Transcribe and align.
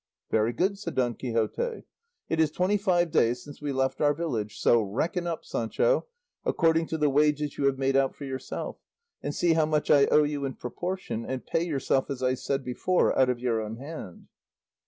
"Very 0.31 0.51
good," 0.51 0.79
said 0.79 0.95
Don 0.95 1.13
Quixote; 1.13 1.83
"it 2.27 2.39
is 2.39 2.49
twenty 2.49 2.75
five 2.77 3.11
days 3.11 3.43
since 3.43 3.61
we 3.61 3.71
left 3.71 4.01
our 4.01 4.15
village, 4.15 4.57
so 4.59 4.81
reckon 4.81 5.27
up, 5.27 5.45
Sancho, 5.45 6.07
according 6.43 6.87
to 6.87 6.97
the 6.97 7.07
wages 7.07 7.59
you 7.59 7.65
have 7.65 7.77
made 7.77 7.95
out 7.95 8.15
for 8.15 8.25
yourself, 8.25 8.77
and 9.21 9.35
see 9.35 9.53
how 9.53 9.67
much 9.67 9.91
I 9.91 10.05
owe 10.07 10.23
you 10.23 10.43
in 10.43 10.55
proportion, 10.55 11.23
and 11.23 11.45
pay 11.45 11.63
yourself, 11.63 12.09
as 12.09 12.23
I 12.23 12.33
said 12.33 12.63
before, 12.63 13.15
out 13.15 13.29
of 13.29 13.37
your 13.37 13.61
own 13.61 13.75
hand." 13.77 14.29